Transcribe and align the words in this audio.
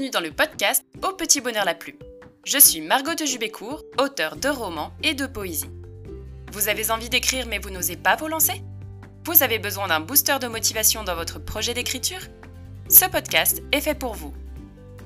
bienvenue 0.00 0.10
dans 0.10 0.20
le 0.20 0.32
podcast 0.32 0.82
Au 1.02 1.12
petit 1.12 1.42
bonheur 1.42 1.66
la 1.66 1.74
plume. 1.74 1.98
Je 2.46 2.58
suis 2.58 2.80
Margot 2.80 3.14
de 3.14 3.26
Jubécourt, 3.26 3.84
auteure 3.98 4.36
de 4.36 4.48
romans 4.48 4.92
et 5.02 5.12
de 5.12 5.26
poésie. 5.26 5.70
Vous 6.52 6.68
avez 6.68 6.90
envie 6.90 7.10
d'écrire 7.10 7.46
mais 7.46 7.58
vous 7.58 7.68
n'osez 7.68 7.96
pas 7.96 8.16
vous 8.16 8.26
lancer? 8.26 8.62
Vous 9.26 9.42
avez 9.42 9.58
besoin 9.58 9.88
d'un 9.88 10.00
booster 10.00 10.38
de 10.40 10.46
motivation 10.46 11.04
dans 11.04 11.16
votre 11.16 11.38
projet 11.38 11.74
d'écriture? 11.74 12.20
Ce 12.88 13.04
podcast 13.04 13.62
est 13.72 13.82
fait 13.82 13.94
pour 13.94 14.14
vous. 14.14 14.32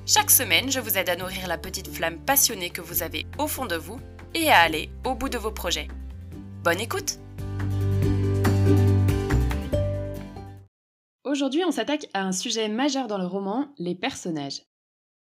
Chaque 0.05 0.31
semaine, 0.31 0.71
je 0.71 0.79
vous 0.79 0.97
aide 0.97 1.09
à 1.09 1.17
nourrir 1.17 1.47
la 1.47 1.57
petite 1.57 1.93
flamme 1.93 2.19
passionnée 2.19 2.69
que 2.69 2.81
vous 2.81 3.03
avez 3.03 3.25
au 3.37 3.47
fond 3.47 3.65
de 3.65 3.75
vous 3.75 3.99
et 4.33 4.49
à 4.49 4.59
aller 4.59 4.89
au 5.03 5.13
bout 5.13 5.29
de 5.29 5.37
vos 5.37 5.51
projets. 5.51 5.89
Bonne 6.63 6.79
écoute 6.79 7.19
Aujourd'hui, 11.25 11.63
on 11.67 11.71
s'attaque 11.71 12.07
à 12.13 12.21
un 12.21 12.31
sujet 12.31 12.69
majeur 12.69 13.07
dans 13.07 13.17
le 13.17 13.27
roman, 13.27 13.73
les 13.77 13.95
personnages. 13.95 14.61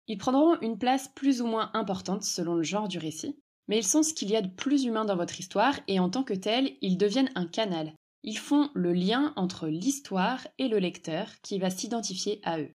Ils 0.08 0.18
prendront 0.18 0.60
une 0.62 0.78
place 0.78 1.10
plus 1.16 1.42
ou 1.42 1.48
moins 1.48 1.72
importante 1.74 2.24
selon 2.24 2.56
le 2.56 2.64
genre 2.64 2.88
du 2.88 2.98
récit, 2.98 3.40
mais 3.68 3.78
ils 3.78 3.86
sont 3.86 4.04
ce 4.04 4.14
qu'il 4.14 4.30
y 4.30 4.36
a 4.36 4.42
de 4.42 4.54
plus 4.54 4.84
humain 4.84 5.06
dans 5.06 5.16
votre 5.16 5.40
histoire 5.40 5.80
et 5.88 6.00
en 6.00 6.10
tant 6.10 6.24
que 6.24 6.34
tels, 6.34 6.76
ils 6.82 6.98
deviennent 6.98 7.32
un 7.36 7.48
canal. 7.48 7.94
Ils 8.24 8.38
font 8.38 8.70
le 8.74 8.94
lien 8.94 9.34
entre 9.36 9.68
l'histoire 9.68 10.48
et 10.58 10.68
le 10.68 10.80
lecteur 10.80 11.30
qui 11.42 11.60
va 11.60 11.70
s'identifier 11.70 12.40
à 12.44 12.60
eux. 12.60 12.72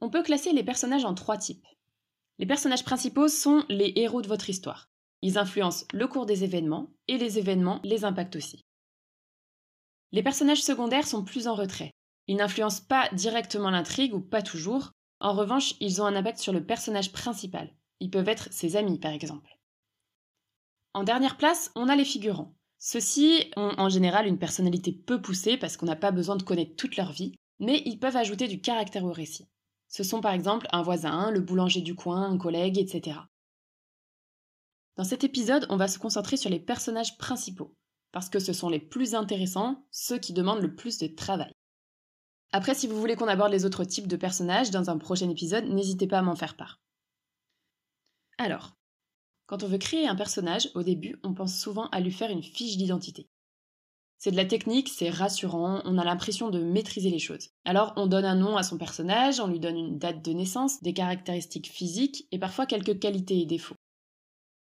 On 0.00 0.10
peut 0.10 0.22
classer 0.22 0.52
les 0.52 0.64
personnages 0.64 1.04
en 1.04 1.14
trois 1.14 1.38
types. 1.38 1.66
Les 2.38 2.46
personnages 2.46 2.84
principaux 2.84 3.28
sont 3.28 3.64
les 3.68 3.92
héros 3.96 4.22
de 4.22 4.28
votre 4.28 4.50
histoire. 4.50 4.88
Ils 5.22 5.38
influencent 5.38 5.86
le 5.92 6.08
cours 6.08 6.26
des 6.26 6.42
événements 6.42 6.90
et 7.06 7.18
les 7.18 7.38
événements 7.38 7.80
les 7.84 8.04
impactent 8.04 8.36
aussi. 8.36 8.60
Les 10.10 10.22
personnages 10.22 10.62
secondaires 10.62 11.06
sont 11.06 11.24
plus 11.24 11.46
en 11.46 11.54
retrait. 11.54 11.92
Ils 12.26 12.36
n'influencent 12.36 12.82
pas 12.88 13.08
directement 13.12 13.70
l'intrigue 13.70 14.14
ou 14.14 14.20
pas 14.20 14.42
toujours. 14.42 14.90
En 15.22 15.34
revanche, 15.34 15.74
ils 15.78 16.02
ont 16.02 16.04
un 16.04 16.16
impact 16.16 16.40
sur 16.40 16.52
le 16.52 16.66
personnage 16.66 17.12
principal. 17.12 17.72
Ils 18.00 18.10
peuvent 18.10 18.28
être 18.28 18.48
ses 18.52 18.74
amis, 18.74 18.98
par 18.98 19.12
exemple. 19.12 19.56
En 20.94 21.04
dernière 21.04 21.36
place, 21.36 21.70
on 21.76 21.88
a 21.88 21.94
les 21.94 22.04
figurants. 22.04 22.56
Ceux-ci 22.78 23.44
ont 23.56 23.72
en 23.78 23.88
général 23.88 24.26
une 24.26 24.40
personnalité 24.40 24.90
peu 24.90 25.22
poussée 25.22 25.56
parce 25.56 25.76
qu'on 25.76 25.86
n'a 25.86 25.94
pas 25.94 26.10
besoin 26.10 26.34
de 26.34 26.42
connaître 26.42 26.74
toute 26.74 26.96
leur 26.96 27.12
vie, 27.12 27.36
mais 27.60 27.82
ils 27.86 28.00
peuvent 28.00 28.16
ajouter 28.16 28.48
du 28.48 28.60
caractère 28.60 29.04
au 29.04 29.12
récit. 29.12 29.48
Ce 29.86 30.02
sont 30.02 30.20
par 30.20 30.32
exemple 30.32 30.66
un 30.72 30.82
voisin, 30.82 31.30
le 31.30 31.40
boulanger 31.40 31.82
du 31.82 31.94
coin, 31.94 32.24
un 32.24 32.36
collègue, 32.36 32.78
etc. 32.78 33.20
Dans 34.96 35.04
cet 35.04 35.22
épisode, 35.22 35.66
on 35.70 35.76
va 35.76 35.86
se 35.86 36.00
concentrer 36.00 36.36
sur 36.36 36.50
les 36.50 36.58
personnages 36.58 37.16
principaux 37.16 37.76
parce 38.10 38.28
que 38.28 38.40
ce 38.40 38.52
sont 38.52 38.68
les 38.68 38.80
plus 38.80 39.14
intéressants, 39.14 39.86
ceux 39.92 40.18
qui 40.18 40.32
demandent 40.32 40.60
le 40.60 40.74
plus 40.74 40.98
de 40.98 41.06
travail. 41.06 41.52
Après, 42.52 42.74
si 42.74 42.86
vous 42.86 43.00
voulez 43.00 43.16
qu'on 43.16 43.28
aborde 43.28 43.50
les 43.50 43.64
autres 43.64 43.84
types 43.84 44.08
de 44.08 44.16
personnages 44.16 44.70
dans 44.70 44.90
un 44.90 44.98
prochain 44.98 45.30
épisode, 45.30 45.64
n'hésitez 45.64 46.06
pas 46.06 46.18
à 46.18 46.22
m'en 46.22 46.36
faire 46.36 46.54
part. 46.54 46.80
Alors, 48.36 48.76
quand 49.46 49.62
on 49.62 49.68
veut 49.68 49.78
créer 49.78 50.06
un 50.06 50.14
personnage, 50.14 50.70
au 50.74 50.82
début, 50.82 51.18
on 51.24 51.34
pense 51.34 51.58
souvent 51.58 51.88
à 51.88 52.00
lui 52.00 52.12
faire 52.12 52.30
une 52.30 52.42
fiche 52.42 52.76
d'identité. 52.76 53.28
C'est 54.18 54.30
de 54.30 54.36
la 54.36 54.44
technique, 54.44 54.88
c'est 54.88 55.10
rassurant, 55.10 55.82
on 55.84 55.98
a 55.98 56.04
l'impression 56.04 56.48
de 56.48 56.62
maîtriser 56.62 57.10
les 57.10 57.18
choses. 57.18 57.50
Alors 57.64 57.92
on 57.96 58.06
donne 58.06 58.24
un 58.24 58.36
nom 58.36 58.56
à 58.56 58.62
son 58.62 58.78
personnage, 58.78 59.40
on 59.40 59.48
lui 59.48 59.58
donne 59.58 59.76
une 59.76 59.98
date 59.98 60.24
de 60.24 60.32
naissance, 60.32 60.80
des 60.82 60.92
caractéristiques 60.92 61.68
physiques 61.68 62.28
et 62.30 62.38
parfois 62.38 62.66
quelques 62.66 63.00
qualités 63.00 63.40
et 63.40 63.46
défauts. 63.46 63.74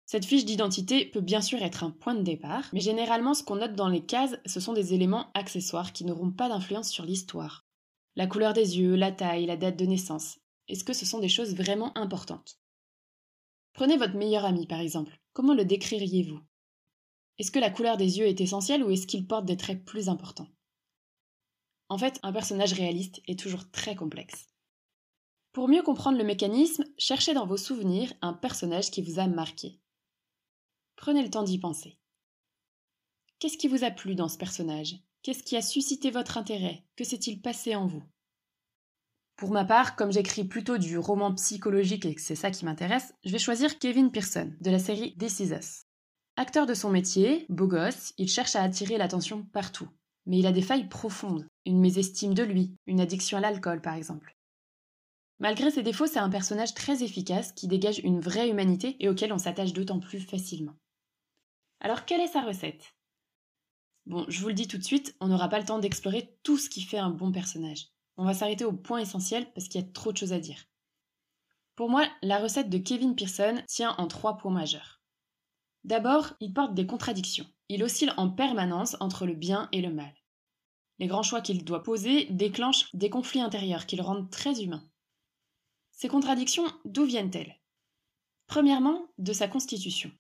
Cette 0.05 0.27
fiche 0.27 0.45
d'identité 0.45 1.07
peut 1.07 1.21
bien 1.21 1.41
sûr 1.41 1.63
être 1.63 1.85
un 1.85 1.91
point 1.91 2.15
de 2.15 2.23
départ, 2.23 2.69
mais 2.73 2.81
généralement 2.81 3.35
ce 3.35 3.43
qu'on 3.43 3.57
note 3.57 3.75
dans 3.75 3.89
les 3.89 4.05
cases, 4.05 4.37
ce 4.45 4.61
sont 4.61 4.75
des 4.75 4.95
éléments 4.95 5.31
accessoires 5.33 5.93
qui 5.93 6.05
n'auront 6.05 6.31
pas 6.31 6.49
d'influence 6.49 6.91
sur 6.91 7.05
l'histoire. 7.05 7.68
La 8.19 8.27
couleur 8.27 8.53
des 8.53 8.81
yeux, 8.81 8.97
la 8.97 9.13
taille, 9.13 9.47
la 9.47 9.57
date 9.57 9.77
de 9.77 9.85
naissance. 9.85 10.41
Est-ce 10.67 10.83
que 10.83 10.93
ce 10.93 11.07
sont 11.07 11.21
des 11.21 11.29
choses 11.29 11.55
vraiment 11.55 11.97
importantes? 11.97 12.59
Prenez 13.75 13.97
votre 13.97 14.17
meilleur 14.17 14.45
ami 14.45 14.67
par 14.67 14.81
exemple. 14.81 15.21
Comment 15.35 15.55
le 15.55 15.65
décririez-vous? 15.65 16.41
Est-ce 17.39 17.53
que 17.53 17.61
la 17.61 17.71
couleur 17.71 17.97
des 17.97 18.19
yeux 18.19 18.27
est 18.27 18.41
essentielle 18.41 18.83
ou 18.83 18.91
est-ce 18.91 19.07
qu'il 19.07 19.29
porte 19.29 19.45
des 19.45 19.57
traits 19.57 19.85
plus 19.85 20.09
importants? 20.09 20.49
En 21.89 21.97
fait, 21.97 22.19
un 22.25 22.33
personnage 22.33 22.73
réaliste 22.73 23.21
est 23.29 23.39
toujours 23.39 23.71
très 23.71 23.95
complexe. 23.95 24.49
Pour 25.53 25.69
mieux 25.69 25.85
comprendre 25.85 26.19
le 26.19 26.25
mécanisme, 26.25 26.87
cherchez 26.99 27.35
dans 27.35 27.47
vos 27.47 27.57
souvenirs 27.57 28.13
un 28.21 28.33
personnage 28.33 28.91
qui 28.91 29.01
vous 29.01 29.21
a 29.21 29.29
marqué. 29.29 29.79
Prenez 30.97 31.23
le 31.23 31.31
temps 31.31 31.45
d'y 31.45 31.61
penser. 31.61 32.01
Qu'est-ce 33.39 33.59
qui 33.59 33.69
vous 33.69 33.85
a 33.85 33.93
plu 33.93 34.17
dans 34.17 34.29
ce 34.29 34.39
personnage? 34.39 34.97
Qu'est-ce 35.23 35.43
qui 35.43 35.57
a 35.57 35.63
suscité 35.63 36.11
votre 36.11 36.39
intérêt? 36.39 36.85
Que 36.97 37.05
s'est-il 37.05 37.41
passé 37.41 37.75
en 37.75 37.87
vous? 37.87 38.03
Pour 39.37 39.51
ma 39.51 39.65
part, 39.65 39.97
comme 39.97 40.13
j'écris 40.13 40.45
plutôt 40.45 40.79
du 40.79 40.99
roman 40.99 41.35
psychologique 41.35 42.07
et 42.07 42.15
que 42.15 42.21
c'est 42.21 42.35
ça 42.35 42.51
qui 42.51 42.65
m'intéresse, 42.65 43.13
je 43.25 43.31
vais 43.31 43.39
choisir 43.39 43.79
Kevin 43.79 44.11
Pearson 44.11 44.53
de 44.61 44.71
la 44.71 44.79
série 44.79 45.17
This. 45.17 45.83
Acteur 46.37 46.67
de 46.67 46.75
son 46.75 46.91
métier, 46.91 47.47
beau 47.49 47.67
gosse, 47.67 48.15
il 48.17 48.29
cherche 48.29 48.55
à 48.57 48.63
attirer 48.63 48.97
l'attention 48.97 49.45
partout. 49.53 49.89
Mais 50.27 50.39
il 50.39 50.47
a 50.47 50.53
des 50.53 50.63
failles 50.63 50.89
profondes, 50.89 51.47
une 51.67 51.81
mésestime 51.81 52.35
de 52.35 52.43
lui, 52.43 52.77
une 52.87 53.01
addiction 53.01 53.39
à 53.39 53.41
l'alcool 53.41 53.81
par 53.81 53.95
exemple. 53.95 54.37
Malgré 55.41 55.71
ses 55.71 55.83
défauts, 55.83 56.07
c'est 56.07 56.19
un 56.19 56.31
personnage 56.31 56.75
très 56.75 57.03
efficace 57.03 57.53
qui 57.53 57.69
dégage 57.69 58.01
une 58.01 58.21
vraie 58.21 58.49
humanité 58.49 58.97
et 59.01 59.09
auquel 59.09 59.33
on 59.33 59.39
s'attache 59.39 59.73
d'autant 59.73 60.01
plus 60.01 60.21
facilement. 60.21 60.77
Alors 61.81 62.05
quelle 62.05 62.21
est 62.21 62.33
sa 62.33 62.43
recette? 62.43 62.95
Bon, 64.09 64.25
je 64.27 64.41
vous 64.41 64.49
le 64.49 64.55
dis 64.55 64.67
tout 64.67 64.79
de 64.79 64.85
suite, 64.85 65.15
on 65.21 65.29
n'aura 65.29 65.51
pas 65.51 65.59
le 65.59 65.67
temps 65.67 65.79
d'explorer 65.79 66.35
tout 66.43 66.57
ce 66.57 66.71
qui 66.71 66.81
fait 66.81 66.97
un 66.97 67.11
bon 67.11 67.31
personnage. 67.31 67.89
On 68.17 68.25
va 68.25 68.33
s'arrêter 68.33 68.65
au 68.65 68.73
point 68.73 69.01
essentiel 69.01 69.53
parce 69.53 69.69
qu'il 69.69 69.83
y 69.83 69.85
a 69.85 69.87
trop 69.87 70.13
de 70.13 70.17
choses 70.17 70.33
à 70.33 70.41
dire. 70.41 70.65
Pour 71.77 71.91
moi, 71.91 72.09
la 72.23 72.39
recette 72.39 72.71
de 72.71 72.79
Kevin 72.79 73.15
Pearson 73.15 73.63
tient 73.67 73.95
en 73.99 74.09
trois 74.09 74.39
points 74.39 74.51
majeurs. 74.51 75.03
D'abord, 75.85 76.33
il 76.41 76.55
porte 76.55 76.73
des 76.73 76.87
contradictions. 76.87 77.45
Il 77.69 77.85
oscille 77.85 78.15
en 78.17 78.31
permanence 78.31 78.97
entre 79.01 79.27
le 79.27 79.35
bien 79.35 79.69
et 79.73 79.83
le 79.83 79.93
mal. 79.93 80.15
Les 80.99 81.07
grands 81.07 81.23
choix 81.23 81.43
qu'il 81.43 81.63
doit 81.63 81.83
poser 81.83 82.25
déclenchent 82.31 82.89
des 82.95 83.11
conflits 83.11 83.43
intérieurs 83.43 83.85
qui 83.85 83.97
le 83.97 84.03
rendent 84.03 84.31
très 84.31 84.63
humain. 84.63 84.83
Ces 85.93 86.09
contradictions, 86.09 86.67
d'où 86.87 87.05
viennent-elles? 87.05 87.61
Premièrement, 88.47 89.07
de 89.19 89.35
sa 89.35 89.49
constitution. 89.49 90.11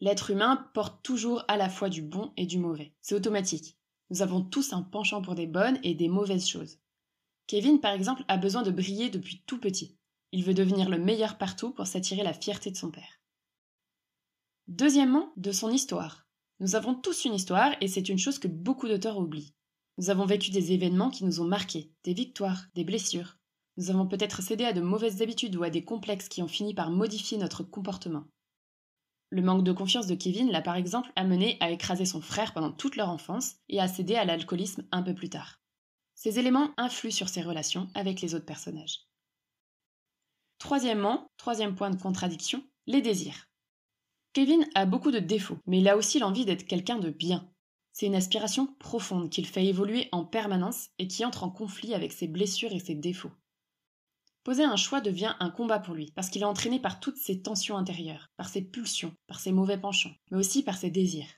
L'être 0.00 0.30
humain 0.30 0.68
porte 0.72 1.02
toujours 1.02 1.44
à 1.48 1.56
la 1.56 1.68
fois 1.68 1.90
du 1.90 2.00
bon 2.00 2.32
et 2.36 2.46
du 2.46 2.58
mauvais. 2.58 2.94
C'est 3.02 3.14
automatique. 3.14 3.76
Nous 4.08 4.22
avons 4.22 4.42
tous 4.42 4.72
un 4.72 4.82
penchant 4.82 5.20
pour 5.20 5.34
des 5.34 5.46
bonnes 5.46 5.78
et 5.82 5.94
des 5.94 6.08
mauvaises 6.08 6.48
choses. 6.48 6.78
Kevin, 7.46 7.80
par 7.80 7.92
exemple, 7.92 8.24
a 8.28 8.36
besoin 8.36 8.62
de 8.62 8.70
briller 8.70 9.10
depuis 9.10 9.42
tout 9.46 9.58
petit. 9.58 9.98
Il 10.32 10.44
veut 10.44 10.54
devenir 10.54 10.88
le 10.88 10.98
meilleur 10.98 11.36
partout 11.36 11.72
pour 11.72 11.86
s'attirer 11.86 12.22
la 12.22 12.32
fierté 12.32 12.70
de 12.70 12.76
son 12.76 12.90
père. 12.90 13.20
Deuxièmement, 14.68 15.32
de 15.36 15.52
son 15.52 15.70
histoire. 15.70 16.26
Nous 16.60 16.76
avons 16.76 16.94
tous 16.94 17.24
une 17.24 17.34
histoire 17.34 17.74
et 17.80 17.88
c'est 17.88 18.08
une 18.08 18.18
chose 18.18 18.38
que 18.38 18.48
beaucoup 18.48 18.88
d'auteurs 18.88 19.18
oublient. 19.18 19.54
Nous 19.98 20.10
avons 20.10 20.24
vécu 20.24 20.50
des 20.50 20.72
événements 20.72 21.10
qui 21.10 21.24
nous 21.24 21.40
ont 21.40 21.46
marqués, 21.46 21.92
des 22.04 22.14
victoires, 22.14 22.64
des 22.74 22.84
blessures. 22.84 23.36
Nous 23.76 23.90
avons 23.90 24.06
peut-être 24.06 24.42
cédé 24.42 24.64
à 24.64 24.72
de 24.72 24.80
mauvaises 24.80 25.20
habitudes 25.20 25.56
ou 25.56 25.62
à 25.62 25.70
des 25.70 25.84
complexes 25.84 26.28
qui 26.28 26.42
ont 26.42 26.48
fini 26.48 26.72
par 26.72 26.90
modifier 26.90 27.36
notre 27.36 27.64
comportement. 27.64 28.24
Le 29.30 29.42
manque 29.42 29.62
de 29.62 29.72
confiance 29.72 30.08
de 30.08 30.16
Kevin 30.16 30.50
l'a 30.50 30.60
par 30.60 30.74
exemple 30.74 31.12
amené 31.14 31.56
à 31.60 31.70
écraser 31.70 32.04
son 32.04 32.20
frère 32.20 32.52
pendant 32.52 32.72
toute 32.72 32.96
leur 32.96 33.08
enfance 33.08 33.56
et 33.68 33.80
à 33.80 33.86
céder 33.86 34.16
à 34.16 34.24
l'alcoolisme 34.24 34.84
un 34.90 35.02
peu 35.02 35.14
plus 35.14 35.30
tard. 35.30 35.60
Ces 36.16 36.40
éléments 36.40 36.70
influent 36.76 37.12
sur 37.12 37.28
ses 37.28 37.40
relations 37.40 37.88
avec 37.94 38.20
les 38.20 38.34
autres 38.34 38.44
personnages. 38.44 39.06
Troisièmement, 40.58 41.30
troisième 41.36 41.76
point 41.76 41.90
de 41.90 42.00
contradiction, 42.00 42.62
les 42.86 43.00
désirs. 43.02 43.48
Kevin 44.32 44.66
a 44.74 44.84
beaucoup 44.84 45.12
de 45.12 45.18
défauts, 45.18 45.58
mais 45.66 45.78
il 45.78 45.88
a 45.88 45.96
aussi 45.96 46.18
l'envie 46.18 46.44
d'être 46.44 46.66
quelqu'un 46.66 46.98
de 46.98 47.10
bien. 47.10 47.48
C'est 47.92 48.06
une 48.06 48.14
aspiration 48.14 48.66
profonde 48.78 49.30
qu'il 49.30 49.46
fait 49.46 49.66
évoluer 49.66 50.08
en 50.12 50.24
permanence 50.24 50.90
et 50.98 51.08
qui 51.08 51.24
entre 51.24 51.44
en 51.44 51.50
conflit 51.50 51.94
avec 51.94 52.12
ses 52.12 52.28
blessures 52.28 52.72
et 52.72 52.80
ses 52.80 52.94
défauts. 52.94 53.32
Poser 54.50 54.64
un 54.64 54.74
choix 54.74 55.00
devient 55.00 55.36
un 55.38 55.48
combat 55.48 55.78
pour 55.78 55.94
lui, 55.94 56.10
parce 56.16 56.28
qu'il 56.28 56.42
est 56.42 56.44
entraîné 56.44 56.80
par 56.80 56.98
toutes 56.98 57.18
ses 57.18 57.40
tensions 57.40 57.76
intérieures, 57.76 58.32
par 58.36 58.48
ses 58.48 58.62
pulsions, 58.62 59.14
par 59.28 59.38
ses 59.38 59.52
mauvais 59.52 59.78
penchants, 59.78 60.16
mais 60.28 60.38
aussi 60.38 60.64
par 60.64 60.76
ses 60.76 60.90
désirs. 60.90 61.28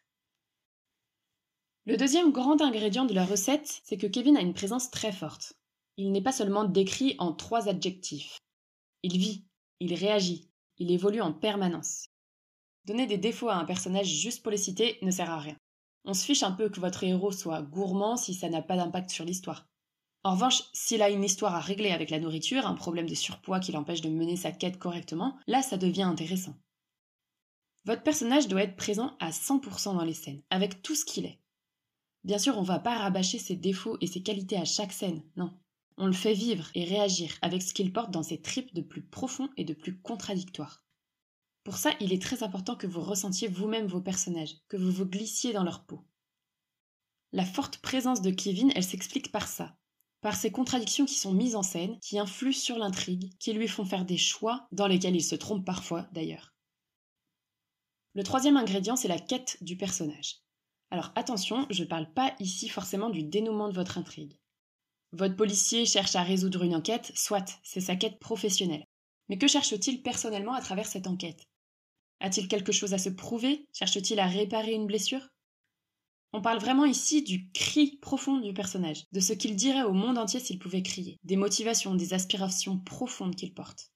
Le 1.85 1.99
deuxième 1.99 2.33
grand 2.33 2.63
ingrédient 2.63 3.05
de 3.05 3.13
la 3.13 3.27
recette, 3.27 3.83
c'est 3.85 3.99
que 3.99 4.07
Kevin 4.07 4.39
a 4.39 4.41
une 4.41 4.55
présence 4.55 4.91
très 4.91 5.13
forte. 5.13 5.53
Il 5.99 6.11
n'est 6.11 6.23
pas 6.23 6.33
seulement 6.33 6.65
décrit 6.65 7.15
en 7.19 7.35
trois 7.35 7.69
adjectifs. 7.69 8.39
Il 9.03 9.19
vit, 9.19 9.45
il 9.79 9.93
réagit, 9.93 10.49
il 10.79 10.91
évolue 10.91 11.21
en 11.21 11.35
permanence. 11.35 12.07
Donner 12.87 13.07
des 13.07 13.19
défauts 13.19 13.51
à 13.51 13.57
un 13.57 13.67
personnage 13.67 14.09
juste 14.09 14.43
pour 14.43 14.53
les 14.53 14.57
citer 14.57 14.97
ne 15.03 15.11
sert 15.11 15.29
à 15.29 15.39
rien. 15.39 15.59
On 16.07 16.15
se 16.15 16.25
fiche 16.25 16.45
un 16.45 16.53
peu 16.53 16.71
que 16.71 16.81
votre 16.81 17.05
héros 17.05 17.31
soit 17.31 17.61
gourmand 17.61 18.17
si 18.17 18.33
ça 18.33 18.49
n'a 18.49 18.63
pas 18.63 18.79
d'impact 18.79 19.11
sur 19.11 19.27
l'histoire. 19.27 19.69
En 20.25 20.35
revanche, 20.35 20.63
s'il 20.73 21.03
a 21.03 21.11
une 21.11 21.25
histoire 21.25 21.55
à 21.55 21.61
régler 21.61 21.91
avec 21.91 22.11
la 22.11 22.21
nourriture, 22.21 22.67
un 22.67 22.75
problème 22.75 23.09
de 23.09 23.15
surpoids 23.15 23.59
qui 23.59 23.73
l'empêche 23.73 24.03
de 24.03 24.09
mener 24.09 24.37
sa 24.37 24.53
quête 24.53 24.79
correctement, 24.79 25.37
là 25.49 25.63
ça 25.63 25.77
devient 25.77 26.03
intéressant. 26.03 26.57
Votre 27.85 28.05
personnage 28.05 28.47
doit 28.47 28.63
être 28.63 28.77
présent 28.77 29.17
à 29.19 29.31
100% 29.31 29.97
dans 29.97 30.05
les 30.05 30.15
scènes, 30.15 30.43
avec 30.51 30.83
tout 30.83 30.95
ce 30.95 31.05
qu'il 31.05 31.27
est. 31.27 31.41
Bien 32.23 32.39
sûr, 32.39 32.57
on 32.57 32.63
va 32.63 32.79
pas 32.79 32.99
rabâcher 32.99 33.41
ses 33.41 33.57
défauts 33.57 33.99
et 34.01 34.07
ses 34.07 34.23
qualités 34.23 34.57
à 34.57 34.65
chaque 34.65 34.93
scène, 34.93 35.25
non. 35.35 35.53
On 35.97 36.07
le 36.07 36.13
fait 36.13 36.35
vivre 36.35 36.71
et 36.77 36.85
réagir 36.85 37.37
avec 37.43 37.61
ce 37.61 37.75
qu'il 37.75 37.93
porte 37.93 38.13
dans 38.13 38.23
ses 38.23 38.41
tripes 38.41 38.73
de 38.75 38.81
plus 38.81 39.03
profond 39.03 39.51
et 39.57 39.65
de 39.65 39.75
plus 39.75 40.01
contradictoire. 40.01 40.85
Pour 41.65 41.77
ça, 41.77 41.91
il 42.01 42.13
est 42.13 42.23
très 42.23 42.45
important 42.45 42.77
que 42.77 42.87
vous 42.87 43.03
ressentiez 43.03 43.49
vous-même 43.49 43.87
vos 43.87 44.01
personnages, 44.01 44.57
que 44.69 44.77
vous 44.77 44.91
vous 44.93 45.07
glissiez 45.07 45.53
dans 45.53 45.65
leur 45.65 45.85
peau. 45.85 46.05
La 47.33 47.45
forte 47.45 47.79
présence 47.79 48.23
de 48.23 48.31
Kevin, 48.31 48.73
elle 48.75 48.85
s'explique 48.85 49.33
par 49.33 49.49
ça, 49.49 49.77
par 50.23 50.37
ces 50.37 50.53
contradictions 50.53 51.05
qui 51.05 51.17
sont 51.17 51.35
mises 51.35 51.57
en 51.57 51.63
scène, 51.63 51.99
qui 52.01 52.19
influent 52.19 52.53
sur 52.53 52.79
l'intrigue, 52.79 53.37
qui 53.39 53.53
lui 53.53 53.69
font 53.69 53.85
faire 53.85 54.05
des 54.05 54.17
choix 54.17 54.67
dans 54.73 54.87
lesquels 54.87 55.17
il 55.17 55.23
se 55.23 55.35
trompe 55.35 55.67
parfois 55.67 56.09
d'ailleurs. 56.13 56.55
Le 58.15 58.23
troisième 58.23 58.57
ingrédient, 58.57 58.97
c'est 58.97 59.09
la 59.09 59.19
quête 59.19 59.59
du 59.63 59.77
personnage. 59.77 60.37
Alors 60.91 61.13
attention, 61.17 61.67
je 61.71 61.83
ne 61.83 61.89
parle 61.89 62.13
pas 62.13 62.35
ici 62.39 62.69
forcément 62.69 63.11
du 63.11 63.25
dénouement 63.25 63.69
de 63.69 63.75
votre 63.75 63.99
intrigue. 63.99 64.39
Votre 65.13 65.37
policier 65.37 65.87
cherche 65.87 66.15
à 66.15 66.23
résoudre 66.23 66.63
une 66.63 66.77
enquête, 66.77 67.11
soit, 67.15 67.59
c'est 67.65 67.81
sa 67.81 67.97
quête 67.97 68.19
professionnelle. 68.19 68.85
Mais 69.29 69.39
que 69.39 69.49
cherche-t-il 69.49 70.03
personnellement 70.03 70.55
à 70.55 70.61
travers 70.61 70.87
cette 70.87 71.07
enquête? 71.07 71.49
A-t-il 72.21 72.47
quelque 72.47 72.73
chose 72.73 72.95
à 72.95 72.99
se 72.99 73.09
prouver? 73.09 73.67
Cherche-t-il 73.73 74.21
à 74.21 74.27
réparer 74.27 74.73
une 74.73 74.87
blessure? 74.87 75.29
On 76.35 76.41
parle 76.41 76.61
vraiment 76.61 76.87
ici 76.87 77.23
du 77.23 77.51
cri 77.53 77.99
profond 78.01 78.39
du 78.39 78.55
personnage, 78.55 79.05
de 79.13 79.21
ce 79.21 79.35
qu'il 79.35 79.55
dirait 79.55 79.83
au 79.83 79.93
monde 79.93 80.17
entier 80.17 80.41
s'il 80.41 80.59
pouvait 80.59 80.83
crier, 80.83 81.19
des 81.25 81.37
motivations, 81.37 81.95
des 81.95 82.15
aspirations 82.15 82.79
profondes 82.79 83.37
qu'il 83.37 83.53
porte. 83.53 83.93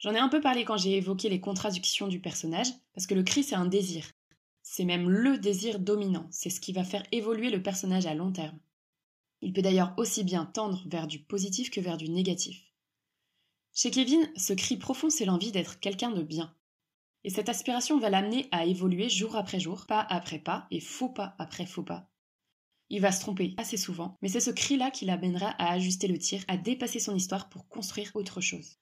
J'en 0.00 0.14
ai 0.14 0.18
un 0.18 0.28
peu 0.28 0.40
parlé 0.40 0.64
quand 0.64 0.76
j'ai 0.76 0.96
évoqué 0.96 1.30
les 1.30 1.40
contradictions 1.40 2.08
du 2.08 2.20
personnage, 2.20 2.68
parce 2.92 3.06
que 3.06 3.14
le 3.14 3.22
cri 3.22 3.42
c'est 3.42 3.54
un 3.54 3.64
désir. 3.64 4.12
C'est 4.62 4.84
même 4.84 5.08
le 5.08 5.38
désir 5.38 5.78
dominant, 5.78 6.28
c'est 6.30 6.50
ce 6.50 6.60
qui 6.60 6.72
va 6.72 6.84
faire 6.84 7.04
évoluer 7.10 7.48
le 7.48 7.62
personnage 7.62 8.04
à 8.04 8.14
long 8.14 8.30
terme. 8.30 8.58
Il 9.40 9.54
peut 9.54 9.62
d'ailleurs 9.62 9.94
aussi 9.96 10.24
bien 10.24 10.44
tendre 10.44 10.82
vers 10.88 11.06
du 11.06 11.20
positif 11.20 11.70
que 11.70 11.80
vers 11.80 11.96
du 11.96 12.10
négatif. 12.10 12.62
Chez 13.72 13.90
Kevin, 13.90 14.30
ce 14.36 14.52
cri 14.52 14.76
profond 14.76 15.08
c'est 15.08 15.24
l'envie 15.24 15.52
d'être 15.52 15.80
quelqu'un 15.80 16.10
de 16.10 16.22
bien. 16.22 16.54
Et 17.24 17.30
cette 17.30 17.48
aspiration 17.48 17.98
va 17.98 18.10
l'amener 18.10 18.48
à 18.52 18.64
évoluer 18.64 19.08
jour 19.08 19.36
après 19.36 19.60
jour, 19.60 19.86
pas 19.86 20.00
après 20.00 20.38
pas 20.38 20.66
et 20.70 20.80
faux 20.80 21.10
pas 21.10 21.34
après 21.38 21.66
faux 21.66 21.82
pas. 21.82 22.08
Il 22.90 23.00
va 23.00 23.12
se 23.12 23.20
tromper 23.20 23.54
assez 23.58 23.76
souvent, 23.76 24.16
mais 24.22 24.28
c'est 24.28 24.40
ce 24.40 24.50
cri-là 24.50 24.90
qui 24.90 25.04
l'amènera 25.04 25.50
à 25.58 25.72
ajuster 25.72 26.06
le 26.06 26.18
tir, 26.18 26.42
à 26.48 26.56
dépasser 26.56 27.00
son 27.00 27.14
histoire 27.14 27.48
pour 27.48 27.68
construire 27.68 28.10
autre 28.14 28.40
chose. 28.40 28.78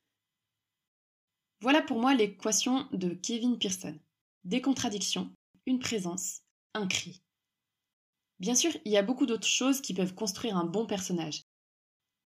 Voilà 1.61 1.83
pour 1.83 1.99
moi 1.99 2.15
l'équation 2.15 2.87
de 2.93 3.15
Kevin 3.15 3.59
Pearson. 3.59 3.99
Des 4.45 4.61
contradictions, 4.61 5.33
une 5.65 5.81
présence, 5.81 6.43
un 6.75 6.87
cri. 6.87 7.23
Bien 8.39 8.55
sûr, 8.55 8.71
il 8.85 8.93
y 8.93 8.99
a 8.99 9.03
beaucoup 9.03 9.27
d'autres 9.27 9.47
choses 9.47 9.81
qui 9.81 9.95
peuvent 9.95 10.15
construire 10.15 10.57
un 10.57 10.67
bon 10.67 10.87
personnage. 10.87 11.45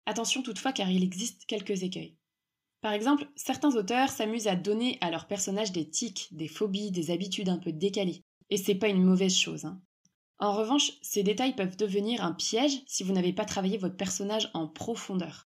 Attention 0.05 0.43
toutefois 0.43 0.73
car 0.73 0.91
il 0.91 1.05
existe 1.05 1.47
quelques 1.47 1.85
écueils. 1.85 2.17
Par 2.83 2.93
exemple, 2.93 3.29
certains 3.37 3.77
auteurs 3.77 4.11
s'amusent 4.11 4.49
à 4.49 4.57
donner 4.57 4.99
à 5.01 5.11
leurs 5.11 5.29
personnages 5.29 5.71
des 5.71 5.89
tics, 5.89 6.27
des 6.33 6.49
phobies, 6.49 6.91
des 6.91 7.13
habitudes 7.13 7.49
un 7.49 7.59
peu 7.59 7.73
décalées. 7.73 8.25
Et 8.51 8.57
c'est 8.57 8.75
pas 8.75 8.89
une 8.89 9.05
mauvaise 9.05 9.37
chose. 9.37 9.65
Hein. 9.65 9.81
En 10.41 10.53
revanche, 10.57 10.91
ces 11.01 11.23
détails 11.23 11.55
peuvent 11.55 11.77
devenir 11.77 12.25
un 12.25 12.33
piège 12.33 12.83
si 12.89 13.05
vous 13.05 13.13
n'avez 13.13 13.33
pas 13.33 13.45
travaillé 13.45 13.79
votre 13.79 13.97
personnage 13.97 14.51
en 14.53 14.67
profondeur. 14.67 15.49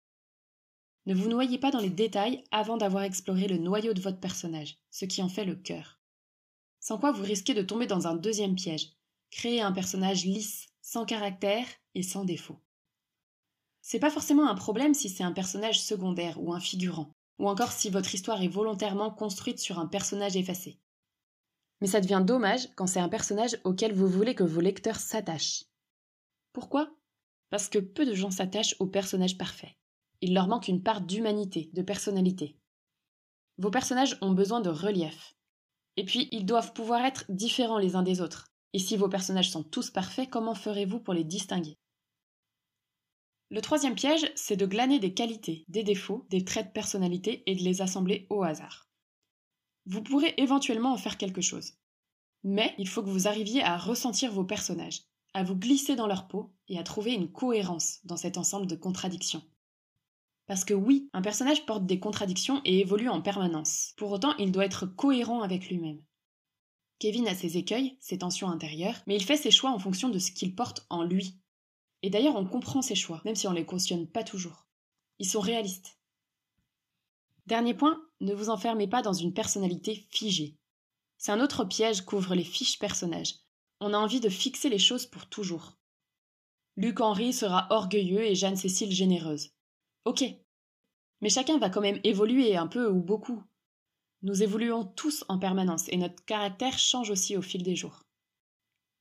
Ne 1.05 1.13
vous 1.13 1.29
noyez 1.29 1.59
pas 1.59 1.69
dans 1.69 1.79
les 1.79 1.91
détails 1.91 2.43
avant 2.49 2.77
d'avoir 2.77 3.03
exploré 3.03 3.47
le 3.47 3.59
noyau 3.59 3.93
de 3.93 4.01
votre 4.01 4.19
personnage, 4.19 4.77
ce 4.89 5.05
qui 5.05 5.21
en 5.21 5.29
fait 5.29 5.45
le 5.45 5.55
cœur. 5.55 5.99
Sans 6.79 6.97
quoi 6.97 7.11
vous 7.11 7.23
risquez 7.23 7.53
de 7.53 7.61
tomber 7.61 7.85
dans 7.85 8.07
un 8.07 8.15
deuxième 8.15 8.55
piège, 8.55 8.93
créer 9.29 9.61
un 9.61 9.71
personnage 9.71 10.25
lisse, 10.25 10.65
sans 10.81 11.05
caractère 11.05 11.67
et 11.93 12.01
sans 12.01 12.25
défaut. 12.25 12.59
C'est 13.81 13.99
pas 13.99 14.09
forcément 14.09 14.49
un 14.49 14.55
problème 14.55 14.95
si 14.95 15.09
c'est 15.09 15.23
un 15.23 15.31
personnage 15.31 15.79
secondaire 15.79 16.41
ou 16.41 16.53
un 16.53 16.59
figurant, 16.59 17.13
ou 17.39 17.49
encore 17.49 17.71
si 17.71 17.89
votre 17.89 18.13
histoire 18.13 18.41
est 18.41 18.47
volontairement 18.47 19.11
construite 19.11 19.59
sur 19.59 19.79
un 19.79 19.87
personnage 19.87 20.35
effacé. 20.35 20.79
Mais 21.81 21.87
ça 21.87 22.01
devient 22.01 22.23
dommage 22.25 22.67
quand 22.75 22.87
c'est 22.87 22.99
un 22.99 23.09
personnage 23.09 23.59
auquel 23.63 23.93
vous 23.93 24.07
voulez 24.07 24.35
que 24.35 24.43
vos 24.43 24.61
lecteurs 24.61 24.99
s'attachent. 24.99 25.63
Pourquoi? 26.51 26.91
Parce 27.49 27.69
que 27.69 27.79
peu 27.79 28.05
de 28.05 28.13
gens 28.13 28.31
s'attachent 28.31 28.75
au 28.79 28.85
personnage 28.85 29.37
parfait. 29.37 29.77
Il 30.21 30.33
leur 30.33 30.47
manque 30.47 30.67
une 30.67 30.83
part 30.83 31.01
d'humanité, 31.01 31.69
de 31.73 31.81
personnalité. 31.81 32.57
Vos 33.57 33.71
personnages 33.71 34.17
ont 34.21 34.33
besoin 34.33 34.59
de 34.59 34.69
relief. 34.69 35.35
Et 35.95 36.03
puis, 36.03 36.27
ils 36.31 36.45
doivent 36.45 36.73
pouvoir 36.73 37.05
être 37.05 37.25
différents 37.29 37.77
les 37.77 37.95
uns 37.95 38.03
des 38.03 38.21
autres. 38.21 38.51
Et 38.73 38.79
si 38.79 38.97
vos 38.97 39.09
personnages 39.09 39.49
sont 39.49 39.63
tous 39.63 39.89
parfaits, 39.89 40.29
comment 40.29 40.55
ferez-vous 40.55 40.99
pour 40.99 41.13
les 41.13 41.23
distinguer? 41.23 41.77
Le 43.51 43.61
troisième 43.61 43.95
piège, 43.95 44.31
c'est 44.35 44.57
de 44.57 44.65
glaner 44.65 44.99
des 44.99 45.13
qualités, 45.13 45.65
des 45.69 45.83
défauts, 45.83 46.27
des 46.29 46.45
traits 46.45 46.67
de 46.67 46.71
personnalité 46.71 47.43
et 47.47 47.55
de 47.55 47.63
les 47.63 47.81
assembler 47.81 48.27
au 48.29 48.43
hasard. 48.43 48.89
Vous 49.87 50.03
pourrez 50.03 50.35
éventuellement 50.37 50.93
en 50.93 50.97
faire 50.97 51.17
quelque 51.17 51.41
chose. 51.41 51.73
Mais 52.43 52.75
il 52.77 52.87
faut 52.87 53.01
que 53.01 53.09
vous 53.09 53.27
arriviez 53.27 53.63
à 53.63 53.77
ressentir 53.77 54.31
vos 54.31 54.43
personnages, 54.43 55.01
à 55.33 55.43
vous 55.43 55.55
glisser 55.55 55.95
dans 55.95 56.07
leur 56.07 56.27
peau 56.27 56.53
et 56.67 56.77
à 56.77 56.83
trouver 56.83 57.13
une 57.13 57.31
cohérence 57.31 57.99
dans 58.03 58.17
cet 58.17 58.37
ensemble 58.37 58.67
de 58.67 58.75
contradictions. 58.75 59.43
Parce 60.45 60.63
que 60.63 60.73
oui, 60.73 61.09
un 61.13 61.21
personnage 61.21 61.65
porte 61.65 61.85
des 61.85 61.99
contradictions 61.99 62.61
et 62.65 62.79
évolue 62.79 63.09
en 63.09 63.21
permanence. 63.21 63.93
Pour 63.97 64.11
autant, 64.11 64.35
il 64.37 64.51
doit 64.51 64.65
être 64.65 64.85
cohérent 64.85 65.41
avec 65.41 65.69
lui-même. 65.69 66.01
Kevin 66.99 67.27
a 67.27 67.35
ses 67.35 67.57
écueils, 67.57 67.97
ses 67.99 68.19
tensions 68.19 68.49
intérieures, 68.49 69.01
mais 69.07 69.15
il 69.15 69.23
fait 69.23 69.37
ses 69.37 69.51
choix 69.51 69.71
en 69.71 69.79
fonction 69.79 70.09
de 70.09 70.19
ce 70.19 70.31
qu'il 70.31 70.55
porte 70.55 70.85
en 70.89 71.03
lui. 71.03 71.39
Et 72.01 72.09
d'ailleurs, 72.09 72.35
on 72.35 72.45
comprend 72.45 72.81
ses 72.81 72.95
choix, 72.95 73.21
même 73.25 73.35
si 73.35 73.47
on 73.47 73.51
ne 73.51 73.57
les 73.57 73.65
cautionne 73.65 74.07
pas 74.07 74.23
toujours. 74.23 74.67
Ils 75.19 75.27
sont 75.27 75.41
réalistes. 75.41 75.99
Dernier 77.45 77.73
point, 77.73 78.01
ne 78.21 78.33
vous 78.33 78.49
enfermez 78.49 78.87
pas 78.87 79.01
dans 79.01 79.13
une 79.13 79.33
personnalité 79.33 80.07
figée. 80.09 80.57
C'est 81.17 81.31
un 81.31 81.41
autre 81.41 81.65
piège 81.65 82.01
qu'ouvrent 82.01 82.35
les 82.35 82.43
fiches 82.43 82.79
personnages. 82.79 83.35
On 83.81 83.93
a 83.93 83.97
envie 83.97 84.19
de 84.19 84.29
fixer 84.29 84.69
les 84.69 84.79
choses 84.79 85.05
pour 85.05 85.27
toujours. 85.27 85.77
Luc 86.77 87.01
Henry 87.01 87.33
sera 87.33 87.67
orgueilleux 87.71 88.23
et 88.23 88.35
Jeanne-Cécile 88.35 88.91
généreuse. 88.91 89.49
Ok. 90.05 90.23
Mais 91.21 91.29
chacun 91.29 91.57
va 91.57 91.69
quand 91.69 91.81
même 91.81 91.99
évoluer 92.03 92.55
un 92.55 92.67
peu 92.67 92.87
ou 92.89 93.01
beaucoup. 93.01 93.43
Nous 94.21 94.43
évoluons 94.43 94.85
tous 94.85 95.25
en 95.27 95.39
permanence 95.39 95.89
et 95.89 95.97
notre 95.97 96.23
caractère 96.25 96.77
change 96.77 97.09
aussi 97.09 97.35
au 97.35 97.41
fil 97.41 97.63
des 97.63 97.75
jours. 97.75 98.05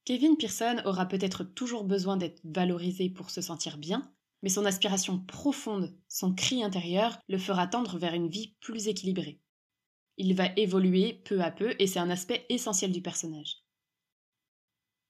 Kevin 0.08 0.38
Pearson 0.38 0.80
aura 0.86 1.04
peut-être 1.04 1.44
toujours 1.44 1.84
besoin 1.84 2.16
d'être 2.16 2.40
valorisé 2.42 3.10
pour 3.10 3.28
se 3.28 3.42
sentir 3.42 3.76
bien, 3.76 4.10
mais 4.42 4.48
son 4.48 4.64
aspiration 4.64 5.18
profonde, 5.18 5.94
son 6.08 6.34
cri 6.34 6.64
intérieur, 6.64 7.18
le 7.28 7.36
fera 7.36 7.66
tendre 7.66 7.98
vers 7.98 8.14
une 8.14 8.30
vie 8.30 8.56
plus 8.60 8.88
équilibrée. 8.88 9.38
Il 10.16 10.34
va 10.34 10.46
évoluer 10.56 11.20
peu 11.26 11.42
à 11.42 11.50
peu 11.50 11.74
et 11.78 11.86
c'est 11.86 11.98
un 11.98 12.08
aspect 12.08 12.46
essentiel 12.48 12.90
du 12.90 13.02
personnage. 13.02 13.58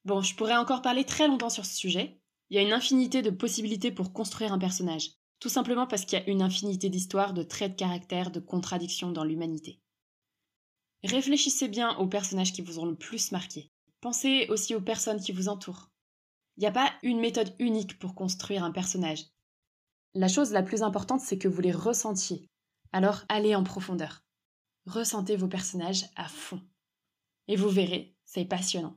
Bon, 0.05 0.21
je 0.21 0.35
pourrais 0.35 0.57
encore 0.57 0.83
parler 0.83 1.05
très 1.05 1.29
longtemps 1.29 1.49
sur 1.49 1.65
ce 1.65 1.77
sujet. 1.77 2.21
Il 2.51 2.57
y 2.57 2.59
a 2.59 2.67
une 2.67 2.73
infinité 2.73 3.23
de 3.23 3.31
possibilités 3.31 3.93
pour 3.93 4.13
construire 4.13 4.53
un 4.53 4.59
personnage. 4.59 5.13
Tout 5.39 5.49
simplement 5.49 5.87
parce 5.87 6.07
qu'il 6.07 6.19
y 6.19 6.23
a 6.23 6.29
une 6.29 6.43
infinité 6.43 6.89
d'histoires, 6.89 7.35
de 7.35 7.45
traits 7.45 7.71
de 7.71 7.77
caractère, 7.77 8.33
de 8.33 8.41
contradictions 8.41 9.13
dans 9.13 9.23
l'humanité. 9.23 9.81
Réfléchissez 11.05 11.69
bien 11.69 11.97
aux 11.99 12.09
personnages 12.09 12.53
qui 12.53 12.63
vous 12.63 12.81
ont 12.81 12.87
le 12.87 12.97
plus 12.97 13.31
marqué. 13.31 13.71
Pensez 14.01 14.47
aussi 14.49 14.75
aux 14.75 14.81
personnes 14.81 15.21
qui 15.21 15.33
vous 15.33 15.49
entourent. 15.49 15.91
Il 16.57 16.61
n'y 16.61 16.67
a 16.67 16.73
pas 16.73 16.93
une 17.03 17.21
méthode 17.21 17.55
unique 17.59 17.99
pour 17.99 18.15
construire 18.15 18.63
un 18.65 18.71
personnage. 18.71 19.25
La 20.15 20.29
chose 20.29 20.53
la 20.53 20.63
plus 20.63 20.83
importante, 20.83 21.21
c'est 21.21 21.39
que 21.39 21.49
vous 21.49 21.61
les 21.61 21.73
ressentiez. 21.73 22.49
Alors 22.93 23.25
allez 23.29 23.55
en 23.55 23.65
profondeur. 23.65 24.23
Ressentez 24.87 25.37
vos 25.37 25.49
personnages 25.49 26.07
à 26.17 26.29
fond. 26.29 26.61
Et 27.49 27.57
vous 27.57 27.69
verrez, 27.69 28.15
c'est 28.25 28.45
passionnant. 28.45 28.97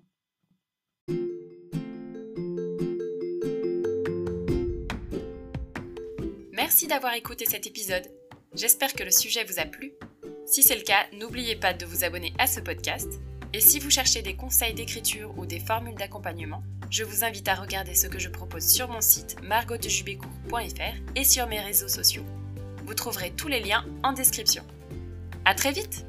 Merci 6.52 6.88
d'avoir 6.88 7.14
écouté 7.16 7.46
cet 7.46 7.66
épisode. 7.68 8.08
J'espère 8.54 8.94
que 8.94 9.04
le 9.04 9.12
sujet 9.12 9.44
vous 9.46 9.60
a 9.60 9.66
plu. 9.66 9.94
Si 10.46 10.62
c'est 10.64 10.76
le 10.76 10.84
cas, 10.84 11.06
n'oubliez 11.14 11.56
pas 11.56 11.74
de 11.74 11.86
vous 11.86 12.04
abonner 12.04 12.34
à 12.38 12.48
ce 12.48 12.60
podcast. 12.60 13.20
Et 13.54 13.60
si 13.60 13.80
vous 13.80 13.90
cherchez 13.90 14.22
des 14.22 14.36
conseils 14.36 14.74
d'écriture 14.74 15.34
ou 15.38 15.46
des 15.46 15.60
formules 15.60 15.96
d'accompagnement, 15.96 16.64
je 16.90 17.04
vous 17.04 17.24
invite 17.24 17.48
à 17.48 17.56
regarder 17.56 17.96
ce 17.96 18.08
que 18.08 18.20
je 18.20 18.30
propose 18.30 18.66
sur 18.66 18.88
mon 18.88 19.02
site 19.02 19.38
margotejubécourt.fr 19.44 21.12
et 21.16 21.24
sur 21.24 21.48
mes 21.48 21.60
réseaux 21.60 21.90
sociaux. 21.90 22.24
Vous 22.86 22.94
trouverez 22.94 23.32
tous 23.32 23.48
les 23.48 23.60
liens 23.60 23.86
en 24.04 24.14
description. 24.14 24.64
À 25.44 25.54
très 25.54 25.72
vite! 25.72 26.06